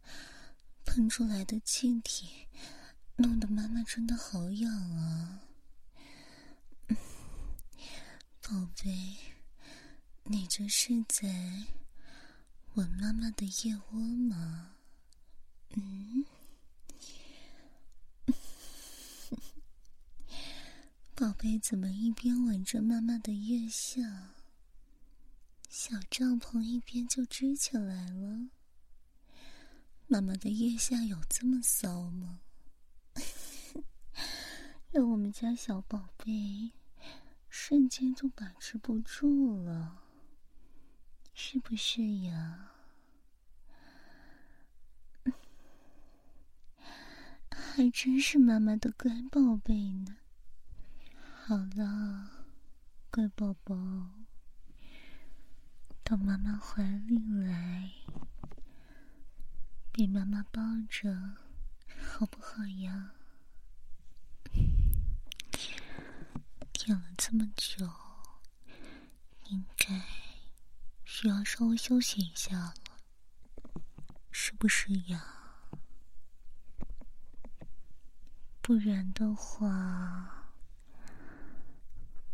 [0.86, 2.47] 喷出来的气体，
[3.18, 5.41] 弄得妈妈真的好痒啊！
[8.41, 9.30] 宝贝。
[10.26, 11.28] 你这是在
[12.76, 14.76] 吻妈妈的腋窝吗？
[15.72, 16.26] 嗯，
[21.15, 24.36] 宝贝怎么一边吻着妈妈的腋下，
[25.69, 28.49] 小帐篷一边就支起来了？
[30.07, 32.41] 妈妈的腋下有这么骚吗？
[34.91, 36.72] 让我们家小宝贝
[37.49, 40.01] 瞬间就把持不住了。
[41.43, 42.71] 是不是呀？
[47.49, 50.17] 还真是妈妈的乖宝贝呢。
[51.43, 52.45] 好了，
[53.09, 53.75] 乖宝宝，
[56.03, 57.91] 到妈妈怀里来，
[59.91, 61.37] 被妈妈抱着，
[61.99, 63.13] 好不好呀？
[66.71, 67.89] 舔了这么久，
[69.49, 70.30] 应该。
[71.14, 72.74] 需要稍微休息一下了，
[74.32, 75.26] 是不是呀？
[78.62, 80.53] 不然的话，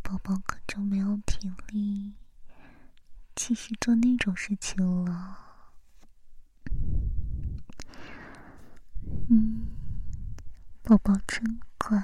[0.04, 2.14] 宝宝可就没有体力
[3.36, 5.40] 继续做那种事情了。
[9.28, 9.76] 嗯，
[10.84, 12.00] 宝宝真乖，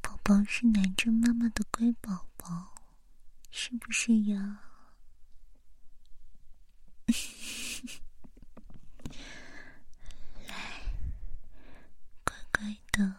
[0.00, 2.71] 宝宝是南征妈妈的乖宝宝。
[3.54, 4.62] 是不是呀？
[10.48, 10.94] 来，
[12.24, 13.14] 乖乖的，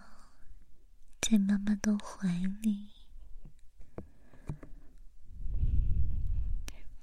[1.22, 2.28] 在妈妈的怀
[2.64, 2.90] 里，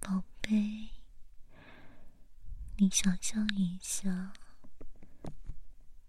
[0.00, 0.88] 宝贝，
[2.78, 4.32] 你想象一下，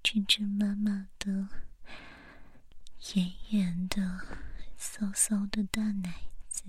[0.01, 1.47] 这只妈妈的
[3.13, 4.25] 圆圆的、
[4.75, 6.63] 骚骚的大奶子。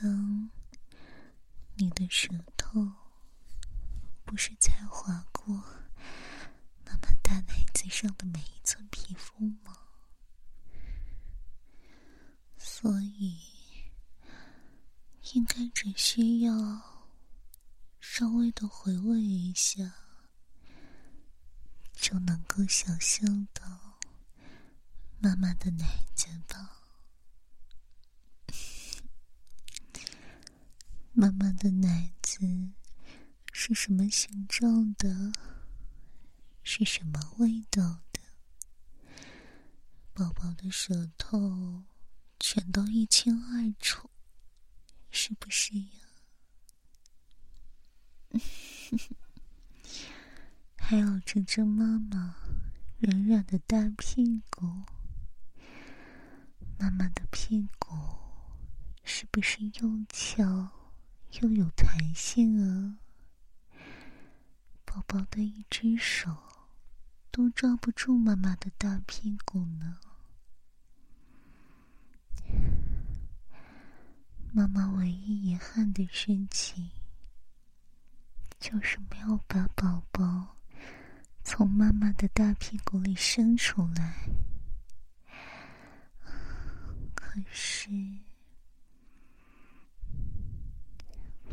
[0.00, 0.48] 刚，
[1.74, 2.92] 你的舌头
[4.24, 5.56] 不是才划过
[6.86, 9.76] 妈妈大奶子上的每一寸皮肤吗？
[12.56, 13.40] 所以，
[15.34, 16.54] 应该只需要
[17.98, 19.82] 稍微的回味一下，
[21.92, 23.98] 就能够想象到
[25.18, 26.77] 妈妈的奶子吧。
[31.20, 32.70] 妈妈的奶子
[33.52, 35.32] 是什么形状的？
[36.62, 38.20] 是什么味道的？
[40.14, 41.82] 宝宝的舌头
[42.38, 44.08] 全都一清二楚，
[45.10, 45.90] 是不是呀？
[50.78, 52.36] 还有这只妈妈
[52.98, 54.84] 软软的大屁股，
[56.78, 57.96] 妈妈的屁股
[59.02, 60.77] 是不是又翘？
[61.32, 62.98] 又有弹性啊！
[64.84, 66.36] 宝宝的一只手
[67.30, 69.98] 都抓不住妈妈的大屁股呢。
[74.50, 76.90] 妈妈唯一遗憾的事情，
[78.58, 80.56] 就是没有把宝宝
[81.44, 84.26] 从妈妈的大屁股里生出来。
[87.14, 87.90] 可是。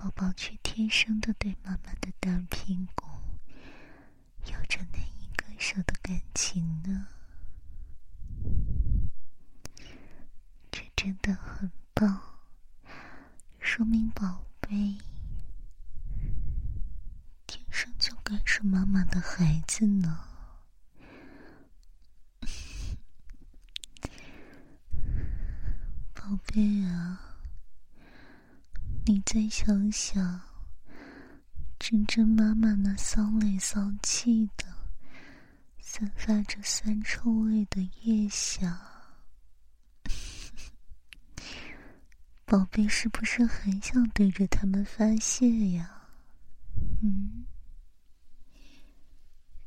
[0.05, 3.07] 宝宝却天生的对妈妈的大屁股
[4.45, 7.07] 有着难以割舍的感情呢，
[10.69, 12.21] 这真的很棒，
[13.59, 14.99] 说明宝贝
[17.47, 20.19] 天生就该是妈妈的孩子呢。
[26.13, 27.34] 宝贝啊！
[29.07, 30.41] 你再想想，
[31.77, 34.65] 真真妈妈那骚里骚气的、
[35.79, 38.81] 散发着酸臭味的腋下，
[42.45, 46.07] 宝贝是不是很想对着他们发泄呀？
[47.03, 47.45] 嗯，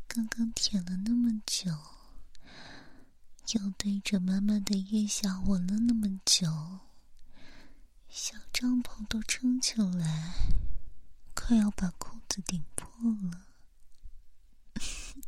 [0.08, 1.70] 刚刚舔了那么久，
[3.54, 6.87] 又对着妈妈的腋下闻了那么久。
[8.10, 10.34] 小帐篷都撑起来，
[11.34, 12.88] 快要把裤子顶破
[13.30, 13.46] 了。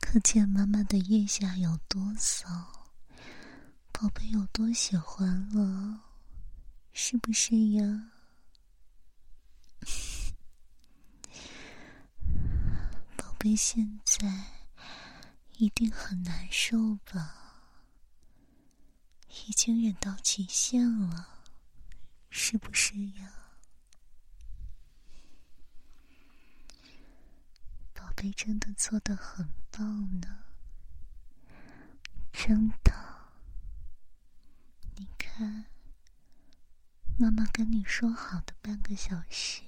[0.00, 2.90] 可见妈妈的腋下有多骚，
[3.92, 6.00] 宝贝有多喜欢了，
[6.92, 8.10] 是不是呀？
[13.16, 14.52] 宝贝现在
[15.56, 17.62] 一定很难受吧？
[19.46, 21.35] 已经忍到极限了。
[22.38, 23.32] 是不是呀，
[27.94, 28.30] 宝贝？
[28.30, 30.44] 真的做的很棒呢，
[32.30, 32.92] 真的。
[34.96, 35.64] 你看，
[37.18, 39.62] 妈妈跟你说好的半个小时，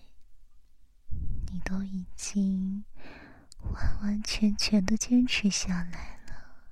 [1.51, 2.85] 你都已经
[3.63, 6.69] 完完全全的坚持下来了，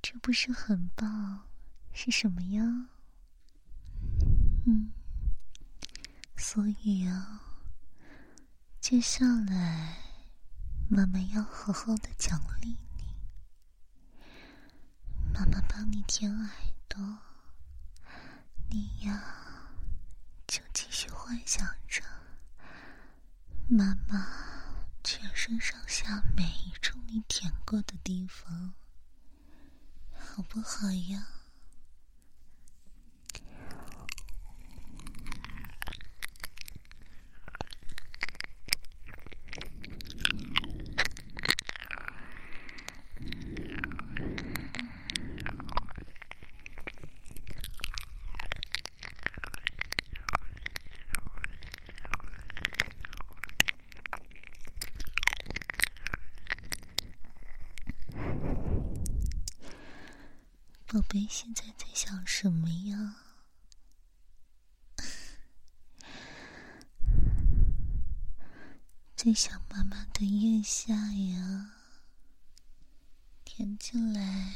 [0.00, 1.48] 这不是很棒？
[1.92, 2.90] 是什么呀？
[4.72, 4.92] 嗯，
[6.36, 7.40] 所以啊，
[8.80, 9.96] 接下来
[10.88, 13.16] 妈妈要好好的奖励你。
[15.34, 16.50] 妈妈帮你舔耳
[16.86, 17.18] 朵，
[18.68, 19.72] 你呀
[20.46, 22.04] 就继续幻想着
[23.68, 24.24] 妈妈
[25.02, 28.74] 全身上下每一处你舔过的地方，
[30.12, 31.26] 好不好呀？
[60.92, 63.14] 宝贝，现在在想什么呀？
[69.14, 71.70] 在想妈妈的腋下呀，
[73.44, 74.54] 舔起来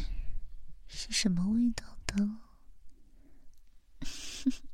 [0.89, 2.29] 是什么味道的？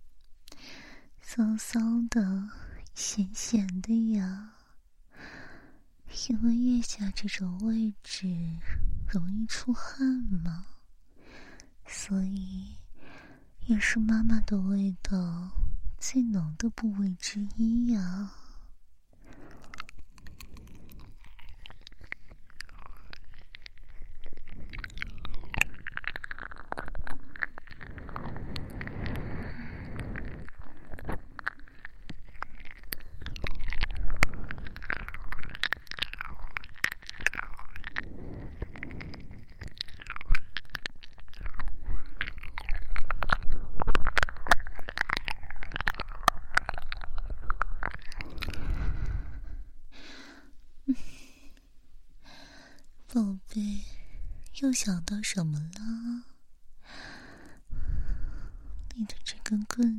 [1.20, 1.78] 骚骚
[2.08, 2.48] 的，
[2.94, 4.54] 咸咸的呀。
[6.28, 8.26] 因为腋下这种位置
[9.06, 10.02] 容易出汗
[10.42, 10.79] 嘛。
[11.92, 12.76] 所以，
[13.66, 15.50] 也是妈妈的味道
[15.98, 18.30] 最浓的部位之一呀。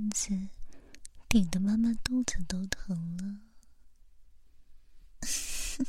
[0.02, 0.50] 根棍子
[1.30, 3.38] 顶得妈妈肚子都疼了。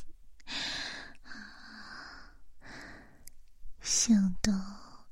[3.81, 5.09] 想到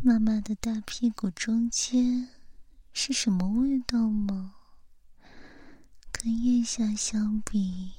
[0.00, 2.28] 妈妈的大屁股中间
[2.92, 4.54] 是什么味道吗？
[6.12, 7.90] 跟腋下相比，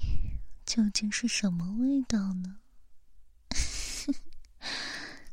[0.66, 2.60] 究竟是什么味道呢？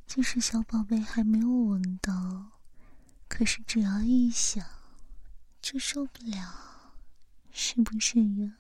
[0.05, 2.51] 即 使小宝贝还没有闻到，
[3.29, 4.67] 可是只要一想，
[5.69, 6.95] 就受不了，
[7.51, 8.53] 是不是呀？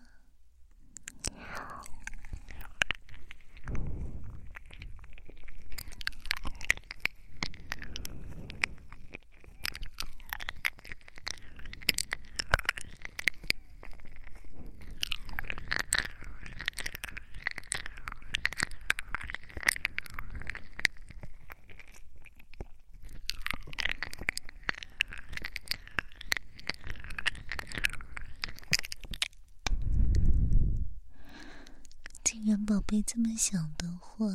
[32.65, 34.27] 宝贝这么想的话，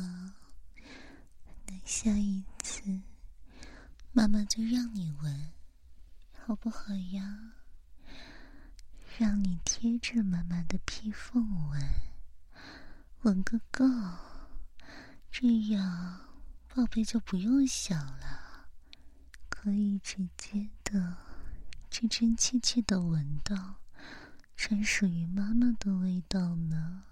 [1.68, 2.82] 那下一次
[4.10, 5.52] 妈妈就让你闻，
[6.44, 7.52] 好不好呀？
[9.16, 11.80] 让你贴着妈妈的屁缝闻，
[13.20, 13.84] 闻个够，
[15.30, 16.20] 这样
[16.74, 18.66] 宝贝就不用想了，
[19.48, 21.16] 可以直接的
[21.88, 23.76] 真真切切的闻到
[24.56, 27.04] 专属于妈妈的味道呢。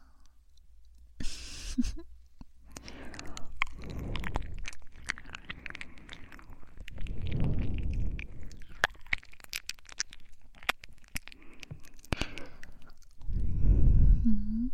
[14.25, 14.71] 嗯，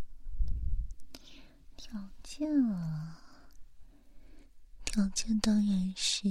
[1.76, 3.20] 条件啊，
[4.84, 6.28] 条件当然是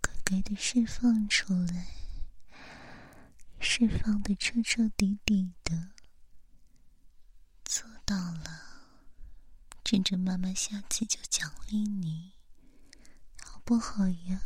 [0.00, 1.86] 乖乖的释放出来，
[3.60, 5.90] 释放的彻彻底底的。
[8.04, 8.62] 到了，
[9.84, 12.32] 真正妈妈下次就奖励你，
[13.42, 14.42] 好不好呀？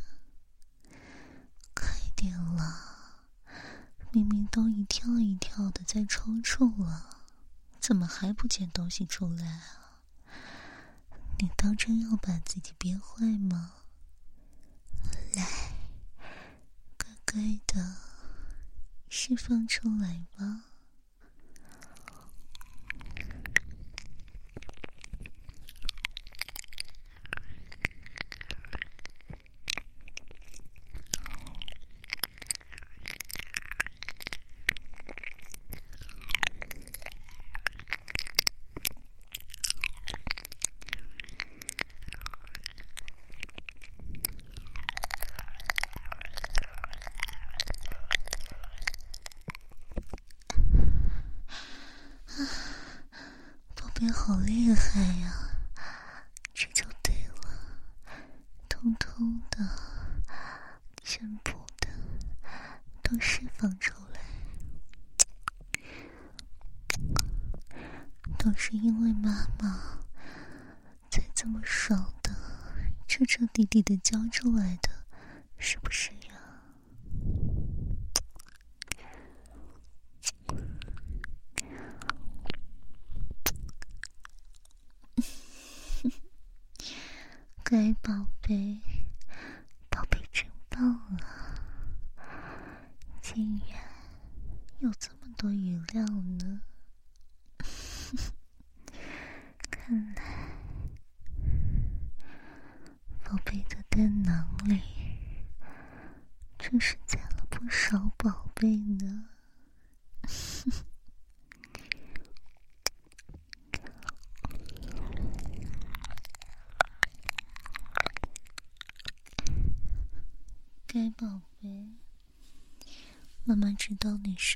[1.75, 3.23] 快点了，
[4.13, 7.25] 明明都一跳一跳的在抽搐了，
[7.81, 10.03] 怎么还不捡东西出来啊？
[11.39, 13.75] 你当真要把自己憋坏吗？
[15.35, 15.73] 来，
[16.97, 17.97] 乖乖的
[19.09, 20.66] 释放出来吧。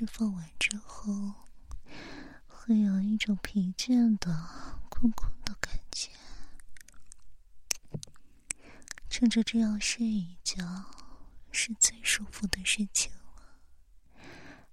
[0.01, 1.34] 释放完之后
[2.48, 4.48] 会有一种疲倦的、
[4.88, 6.09] 困困的感觉，
[9.11, 10.64] 趁着这样睡一觉
[11.53, 13.59] 是最舒服的事情了。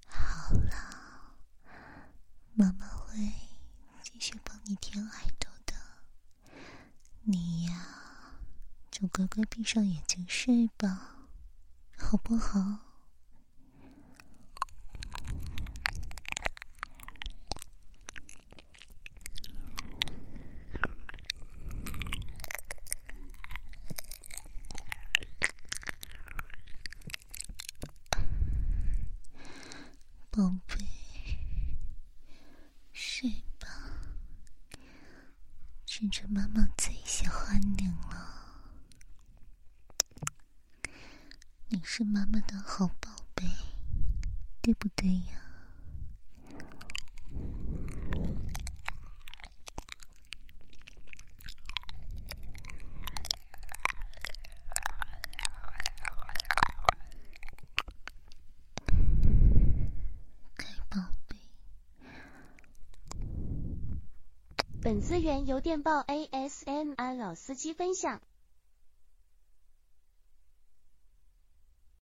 [0.07, 1.36] 好了，
[2.53, 3.17] 妈妈会
[4.01, 5.73] 继续帮你填耳朵的，
[7.23, 8.39] 你呀
[8.89, 11.28] 就乖乖闭上眼睛睡吧。
[11.97, 12.86] 好不好？
[65.20, 68.22] 源由电报 ASMR 老司机分享。